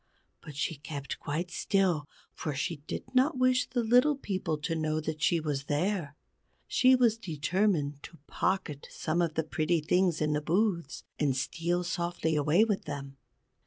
But 0.41 0.55
she 0.55 0.77
kept 0.77 1.19
quite 1.19 1.51
still, 1.51 2.09
for 2.33 2.55
she 2.55 2.77
did 2.87 3.03
not 3.13 3.37
wish 3.37 3.67
the 3.69 3.83
Little 3.83 4.15
People 4.15 4.57
to 4.57 4.75
know 4.75 4.99
that 4.99 5.21
she 5.21 5.39
was 5.39 5.65
there. 5.65 6.15
She 6.67 6.95
was 6.95 7.19
determined 7.19 8.01
to 8.01 8.17
pocket 8.25 8.87
some 8.89 9.21
of 9.21 9.35
the 9.35 9.43
pretty 9.43 9.79
things 9.79 10.19
in 10.19 10.33
the 10.33 10.41
booths, 10.41 11.03
and 11.19 11.37
steal 11.37 11.83
softly 11.83 12.35
away 12.35 12.63
with 12.63 12.85
them. 12.85 13.17